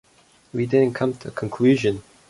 [0.51, 2.01] We didn't come to a conclusion.